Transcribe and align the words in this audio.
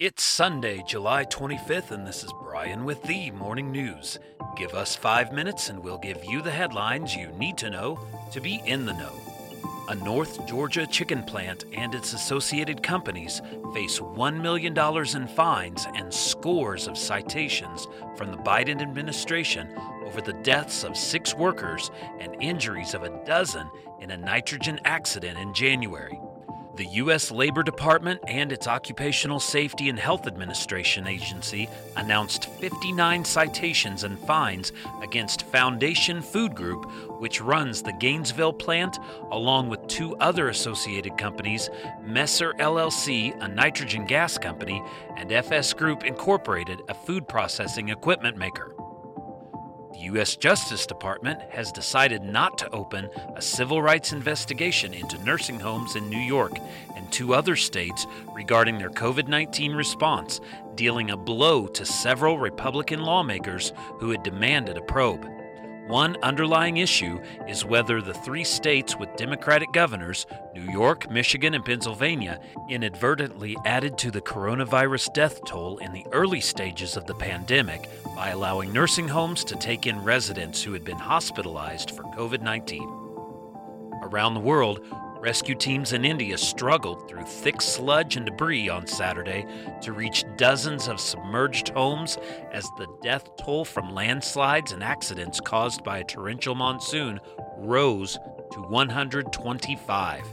It's 0.00 0.22
Sunday, 0.22 0.82
July 0.86 1.26
25th, 1.26 1.90
and 1.90 2.06
this 2.06 2.24
is 2.24 2.32
Brian 2.42 2.86
with 2.86 3.02
the 3.02 3.30
Morning 3.32 3.70
News. 3.70 4.18
Give 4.56 4.72
us 4.72 4.96
five 4.96 5.30
minutes 5.30 5.68
and 5.68 5.78
we'll 5.84 5.98
give 5.98 6.24
you 6.24 6.40
the 6.40 6.50
headlines 6.50 7.14
you 7.14 7.28
need 7.32 7.58
to 7.58 7.68
know 7.68 8.00
to 8.32 8.40
be 8.40 8.62
in 8.64 8.86
the 8.86 8.94
know. 8.94 9.12
A 9.90 9.94
North 9.96 10.46
Georgia 10.46 10.86
chicken 10.86 11.22
plant 11.22 11.66
and 11.74 11.94
its 11.94 12.14
associated 12.14 12.82
companies 12.82 13.42
face 13.74 13.98
$1 13.98 14.40
million 14.40 14.74
in 14.74 15.28
fines 15.36 15.86
and 15.94 16.14
scores 16.14 16.88
of 16.88 16.96
citations 16.96 17.86
from 18.16 18.30
the 18.30 18.38
Biden 18.38 18.80
administration 18.80 19.68
over 20.06 20.22
the 20.22 20.32
deaths 20.42 20.82
of 20.82 20.96
six 20.96 21.34
workers 21.34 21.90
and 22.18 22.34
injuries 22.40 22.94
of 22.94 23.02
a 23.02 23.22
dozen 23.26 23.68
in 24.00 24.12
a 24.12 24.16
nitrogen 24.16 24.80
accident 24.86 25.38
in 25.38 25.52
January. 25.52 26.18
The 26.80 26.86
U.S. 26.86 27.30
Labor 27.30 27.62
Department 27.62 28.22
and 28.26 28.50
its 28.50 28.66
Occupational 28.66 29.38
Safety 29.38 29.90
and 29.90 29.98
Health 29.98 30.26
Administration 30.26 31.06
agency 31.06 31.68
announced 31.96 32.46
59 32.46 33.22
citations 33.22 34.04
and 34.04 34.18
fines 34.18 34.72
against 35.02 35.42
Foundation 35.42 36.22
Food 36.22 36.54
Group, 36.54 36.90
which 37.20 37.42
runs 37.42 37.82
the 37.82 37.92
Gainesville 37.92 38.54
plant, 38.54 38.98
along 39.30 39.68
with 39.68 39.86
two 39.88 40.16
other 40.16 40.48
associated 40.48 41.18
companies, 41.18 41.68
Messer 42.02 42.54
LLC, 42.54 43.38
a 43.42 43.48
nitrogen 43.48 44.06
gas 44.06 44.38
company, 44.38 44.82
and 45.18 45.30
FS 45.30 45.74
Group 45.74 46.04
Incorporated, 46.04 46.80
a 46.88 46.94
food 46.94 47.28
processing 47.28 47.90
equipment 47.90 48.38
maker. 48.38 48.74
U.S. 50.00 50.36
Justice 50.36 50.86
Department 50.86 51.40
has 51.50 51.70
decided 51.70 52.22
not 52.22 52.56
to 52.58 52.70
open 52.70 53.08
a 53.36 53.42
civil 53.42 53.82
rights 53.82 54.12
investigation 54.12 54.94
into 54.94 55.22
nursing 55.24 55.60
homes 55.60 55.96
in 55.96 56.08
New 56.08 56.18
York 56.18 56.52
and 56.96 57.12
two 57.12 57.34
other 57.34 57.54
states 57.56 58.06
regarding 58.34 58.78
their 58.78 58.90
COVID 58.90 59.28
19 59.28 59.72
response, 59.72 60.40
dealing 60.74 61.10
a 61.10 61.16
blow 61.16 61.66
to 61.66 61.84
several 61.84 62.38
Republican 62.38 63.00
lawmakers 63.00 63.72
who 63.98 64.10
had 64.10 64.22
demanded 64.22 64.76
a 64.76 64.82
probe. 64.82 65.26
One 65.90 66.16
underlying 66.22 66.76
issue 66.76 67.18
is 67.48 67.64
whether 67.64 68.00
the 68.00 68.14
three 68.14 68.44
states 68.44 68.96
with 68.96 69.16
Democratic 69.16 69.72
governors, 69.72 70.24
New 70.54 70.70
York, 70.70 71.10
Michigan, 71.10 71.52
and 71.52 71.64
Pennsylvania, 71.64 72.38
inadvertently 72.68 73.56
added 73.64 73.98
to 73.98 74.12
the 74.12 74.20
coronavirus 74.20 75.12
death 75.14 75.44
toll 75.44 75.78
in 75.78 75.92
the 75.92 76.06
early 76.12 76.40
stages 76.40 76.96
of 76.96 77.06
the 77.06 77.14
pandemic 77.16 77.88
by 78.14 78.28
allowing 78.28 78.72
nursing 78.72 79.08
homes 79.08 79.42
to 79.42 79.56
take 79.56 79.88
in 79.88 80.04
residents 80.04 80.62
who 80.62 80.72
had 80.72 80.84
been 80.84 80.96
hospitalized 80.96 81.90
for 81.90 82.04
COVID 82.04 82.40
19. 82.40 82.82
Around 84.04 84.34
the 84.34 84.40
world, 84.40 84.86
Rescue 85.20 85.54
teams 85.54 85.92
in 85.92 86.06
India 86.06 86.38
struggled 86.38 87.06
through 87.06 87.24
thick 87.24 87.60
sludge 87.60 88.16
and 88.16 88.24
debris 88.24 88.70
on 88.70 88.86
Saturday 88.86 89.44
to 89.82 89.92
reach 89.92 90.24
dozens 90.38 90.88
of 90.88 90.98
submerged 90.98 91.68
homes 91.68 92.16
as 92.52 92.64
the 92.78 92.86
death 93.02 93.36
toll 93.36 93.66
from 93.66 93.94
landslides 93.94 94.72
and 94.72 94.82
accidents 94.82 95.38
caused 95.38 95.84
by 95.84 95.98
a 95.98 96.04
torrential 96.04 96.54
monsoon 96.54 97.20
rose 97.58 98.18
to 98.52 98.62
125. 98.62 100.24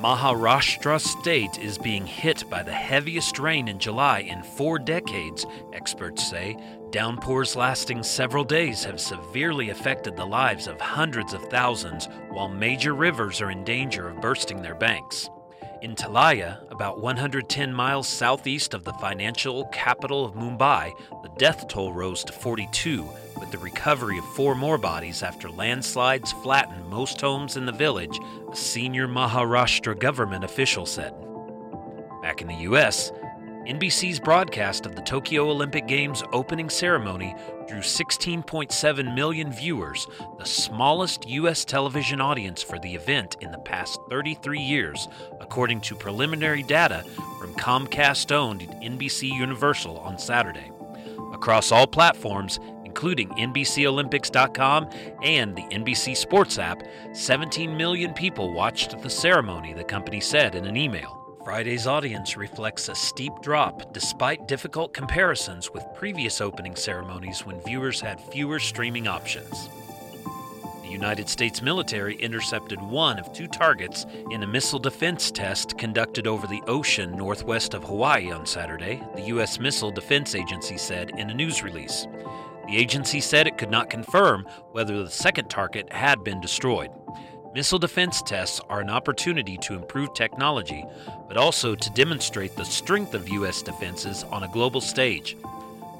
Maharashtra 0.00 1.00
state 1.00 1.58
is 1.58 1.76
being 1.76 2.06
hit 2.06 2.48
by 2.48 2.62
the 2.62 2.72
heaviest 2.72 3.40
rain 3.40 3.66
in 3.66 3.80
July 3.80 4.20
in 4.20 4.44
four 4.44 4.78
decades, 4.78 5.44
experts 5.72 6.30
say. 6.30 6.56
Downpours 6.90 7.56
lasting 7.56 8.04
several 8.04 8.44
days 8.44 8.84
have 8.84 9.00
severely 9.00 9.70
affected 9.70 10.16
the 10.16 10.24
lives 10.24 10.68
of 10.68 10.80
hundreds 10.80 11.32
of 11.32 11.42
thousands, 11.50 12.08
while 12.30 12.48
major 12.48 12.94
rivers 12.94 13.40
are 13.40 13.50
in 13.50 13.64
danger 13.64 14.08
of 14.08 14.20
bursting 14.20 14.62
their 14.62 14.76
banks. 14.76 15.30
In 15.80 15.94
Taliye, 15.94 16.58
about 16.72 17.00
110 17.00 17.72
miles 17.72 18.08
southeast 18.08 18.74
of 18.74 18.82
the 18.82 18.92
financial 18.94 19.66
capital 19.66 20.24
of 20.24 20.34
Mumbai, 20.34 20.92
the 21.22 21.28
death 21.38 21.68
toll 21.68 21.92
rose 21.92 22.24
to 22.24 22.32
42, 22.32 23.08
with 23.38 23.52
the 23.52 23.58
recovery 23.58 24.18
of 24.18 24.24
four 24.34 24.56
more 24.56 24.76
bodies 24.76 25.22
after 25.22 25.48
landslides 25.48 26.32
flattened 26.32 26.84
most 26.88 27.20
homes 27.20 27.56
in 27.56 27.64
the 27.64 27.70
village, 27.70 28.18
a 28.50 28.56
senior 28.56 29.06
Maharashtra 29.06 29.96
government 29.96 30.42
official 30.42 30.84
said. 30.84 31.14
Back 32.22 32.42
in 32.42 32.48
the 32.48 32.54
U.S., 32.54 33.12
NBC's 33.68 34.18
broadcast 34.18 34.86
of 34.86 34.96
the 34.96 35.02
Tokyo 35.02 35.50
Olympic 35.50 35.86
Games 35.86 36.22
opening 36.32 36.70
ceremony 36.70 37.36
drew 37.68 37.80
16.7 37.80 39.14
million 39.14 39.52
viewers, 39.52 40.06
the 40.38 40.46
smallest 40.46 41.28
U.S. 41.28 41.66
television 41.66 42.18
audience 42.18 42.62
for 42.62 42.78
the 42.78 42.94
event 42.94 43.36
in 43.42 43.50
the 43.50 43.58
past 43.58 44.00
33 44.08 44.58
years, 44.58 45.06
according 45.38 45.82
to 45.82 45.94
preliminary 45.94 46.62
data 46.62 47.04
from 47.38 47.52
Comcast 47.56 48.32
owned 48.32 48.62
NBC 48.62 49.30
Universal 49.30 49.98
on 49.98 50.18
Saturday. 50.18 50.72
Across 51.34 51.70
all 51.70 51.86
platforms, 51.86 52.58
including 52.86 53.28
NBCOlympics.com 53.28 54.88
and 55.22 55.54
the 55.54 55.64
NBC 55.64 56.16
Sports 56.16 56.58
app, 56.58 56.82
17 57.12 57.76
million 57.76 58.14
people 58.14 58.50
watched 58.50 58.98
the 59.02 59.10
ceremony, 59.10 59.74
the 59.74 59.84
company 59.84 60.20
said 60.20 60.54
in 60.54 60.64
an 60.64 60.78
email. 60.78 61.17
Friday's 61.48 61.86
audience 61.86 62.36
reflects 62.36 62.90
a 62.90 62.94
steep 62.94 63.32
drop 63.40 63.94
despite 63.94 64.46
difficult 64.46 64.92
comparisons 64.92 65.70
with 65.72 65.82
previous 65.94 66.42
opening 66.42 66.76
ceremonies 66.76 67.46
when 67.46 67.58
viewers 67.62 68.02
had 68.02 68.20
fewer 68.20 68.58
streaming 68.58 69.08
options. 69.08 69.70
The 70.82 70.90
United 70.90 71.26
States 71.26 71.62
military 71.62 72.16
intercepted 72.16 72.82
one 72.82 73.18
of 73.18 73.32
two 73.32 73.46
targets 73.46 74.04
in 74.30 74.42
a 74.42 74.46
missile 74.46 74.78
defense 74.78 75.30
test 75.30 75.78
conducted 75.78 76.26
over 76.26 76.46
the 76.46 76.60
ocean 76.66 77.16
northwest 77.16 77.72
of 77.72 77.82
Hawaii 77.82 78.30
on 78.30 78.44
Saturday, 78.44 79.02
the 79.14 79.28
U.S. 79.28 79.58
Missile 79.58 79.90
Defense 79.90 80.34
Agency 80.34 80.76
said 80.76 81.12
in 81.16 81.30
a 81.30 81.34
news 81.34 81.62
release. 81.62 82.06
The 82.66 82.76
agency 82.76 83.22
said 83.22 83.46
it 83.46 83.56
could 83.56 83.70
not 83.70 83.88
confirm 83.88 84.46
whether 84.72 85.02
the 85.02 85.10
second 85.10 85.48
target 85.48 85.90
had 85.90 86.22
been 86.22 86.42
destroyed. 86.42 86.90
Missile 87.54 87.78
defense 87.78 88.20
tests 88.20 88.60
are 88.68 88.80
an 88.80 88.90
opportunity 88.90 89.56
to 89.58 89.74
improve 89.74 90.12
technology, 90.12 90.84
but 91.26 91.38
also 91.38 91.74
to 91.74 91.90
demonstrate 91.90 92.54
the 92.54 92.64
strength 92.64 93.14
of 93.14 93.28
U.S. 93.30 93.62
defenses 93.62 94.22
on 94.24 94.42
a 94.42 94.48
global 94.48 94.82
stage. 94.82 95.36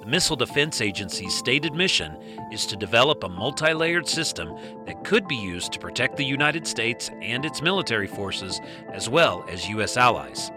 The 0.00 0.06
Missile 0.06 0.36
Defense 0.36 0.80
Agency's 0.80 1.34
stated 1.34 1.74
mission 1.74 2.16
is 2.52 2.64
to 2.66 2.76
develop 2.76 3.24
a 3.24 3.28
multi 3.28 3.72
layered 3.72 4.08
system 4.08 4.56
that 4.86 5.04
could 5.04 5.26
be 5.26 5.36
used 5.36 5.72
to 5.72 5.80
protect 5.80 6.16
the 6.16 6.24
United 6.24 6.66
States 6.66 7.10
and 7.20 7.44
its 7.44 7.60
military 7.60 8.06
forces, 8.06 8.60
as 8.92 9.08
well 9.08 9.44
as 9.48 9.68
U.S. 9.68 9.96
allies. 9.96 10.50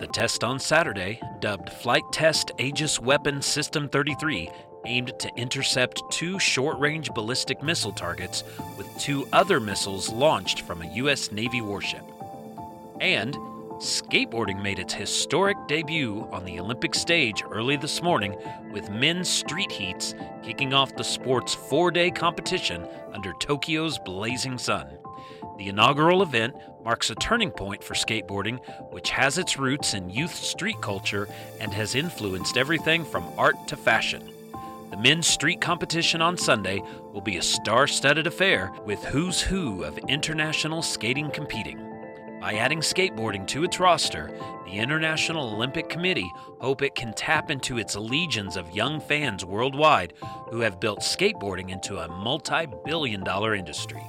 The 0.00 0.08
test 0.08 0.42
on 0.42 0.58
Saturday, 0.58 1.20
dubbed 1.38 1.70
Flight 1.70 2.02
Test 2.10 2.50
Aegis 2.58 2.98
Weapon 2.98 3.42
System 3.42 3.88
33, 3.88 4.50
aimed 4.84 5.18
to 5.18 5.30
intercept 5.36 6.02
two 6.10 6.38
short 6.38 6.78
range 6.78 7.12
ballistic 7.14 7.62
missile 7.62 7.92
targets 7.92 8.44
with 8.76 8.86
two 8.98 9.26
other 9.32 9.60
missiles 9.60 10.10
launched 10.10 10.62
from 10.62 10.82
a 10.82 10.92
U.S. 10.94 11.32
Navy 11.32 11.60
warship. 11.60 12.04
And 13.00 13.34
skateboarding 13.82 14.62
made 14.62 14.78
its 14.78 14.94
historic 14.94 15.56
debut 15.66 16.28
on 16.30 16.44
the 16.44 16.60
Olympic 16.60 16.94
stage 16.94 17.42
early 17.50 17.76
this 17.76 18.02
morning 18.02 18.36
with 18.70 18.90
men's 18.90 19.28
street 19.28 19.72
heats 19.72 20.14
kicking 20.42 20.72
off 20.72 20.94
the 20.96 21.04
sport's 21.04 21.54
four 21.54 21.90
day 21.90 22.10
competition 22.10 22.86
under 23.12 23.32
Tokyo's 23.34 23.98
blazing 23.98 24.58
sun. 24.58 24.86
The 25.58 25.68
inaugural 25.68 26.22
event 26.22 26.54
marks 26.84 27.10
a 27.10 27.14
turning 27.16 27.50
point 27.50 27.84
for 27.84 27.94
skateboarding, 27.94 28.58
which 28.90 29.10
has 29.10 29.38
its 29.38 29.58
roots 29.58 29.94
in 29.94 30.10
youth 30.10 30.34
street 30.34 30.80
culture 30.80 31.28
and 31.60 31.72
has 31.72 31.94
influenced 31.94 32.56
everything 32.56 33.04
from 33.04 33.24
art 33.36 33.56
to 33.68 33.76
fashion. 33.76 34.22
The 34.92 34.98
men's 34.98 35.26
street 35.26 35.62
competition 35.62 36.20
on 36.20 36.36
Sunday 36.36 36.82
will 37.14 37.22
be 37.22 37.38
a 37.38 37.42
star 37.42 37.86
studded 37.86 38.26
affair 38.26 38.70
with 38.84 39.02
who's 39.04 39.40
who 39.40 39.84
of 39.84 39.96
international 40.06 40.82
skating 40.82 41.30
competing. 41.30 41.78
By 42.42 42.56
adding 42.56 42.80
skateboarding 42.80 43.46
to 43.46 43.64
its 43.64 43.80
roster, 43.80 44.38
the 44.66 44.72
International 44.72 45.54
Olympic 45.54 45.88
Committee 45.88 46.30
hope 46.60 46.82
it 46.82 46.94
can 46.94 47.14
tap 47.14 47.50
into 47.50 47.78
its 47.78 47.96
legions 47.96 48.58
of 48.58 48.76
young 48.76 49.00
fans 49.00 49.46
worldwide 49.46 50.12
who 50.50 50.60
have 50.60 50.78
built 50.78 51.00
skateboarding 51.00 51.70
into 51.70 51.96
a 51.96 52.08
multi-billion 52.08 53.24
dollar 53.24 53.54
industry. 53.54 54.02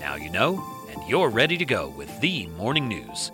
Now 0.00 0.16
you 0.16 0.28
know, 0.28 0.62
and 0.90 1.02
you're 1.08 1.30
ready 1.30 1.56
to 1.56 1.64
go 1.64 1.88
with 1.88 2.20
the 2.20 2.46
morning 2.48 2.88
news. 2.88 3.32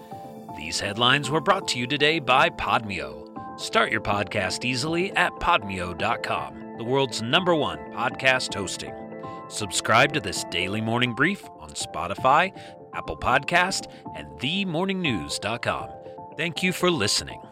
These 0.56 0.78
headlines 0.78 1.30
were 1.30 1.40
brought 1.40 1.66
to 1.68 1.80
you 1.80 1.88
today 1.88 2.20
by 2.20 2.48
Podmeo. 2.48 3.26
Start 3.58 3.90
your 3.90 4.00
podcast 4.00 4.64
easily 4.64 5.10
at 5.16 5.32
podmeo.com 5.40 6.69
the 6.80 6.84
world's 6.84 7.20
number 7.20 7.54
one 7.54 7.78
podcast 7.92 8.54
hosting. 8.54 8.94
Subscribe 9.50 10.14
to 10.14 10.20
this 10.20 10.44
daily 10.44 10.80
morning 10.80 11.12
brief 11.12 11.46
on 11.58 11.68
Spotify, 11.72 12.58
Apple 12.94 13.18
Podcast, 13.18 13.92
and 14.16 14.26
themorningnews.com. 14.40 15.90
Thank 16.38 16.62
you 16.62 16.72
for 16.72 16.90
listening. 16.90 17.42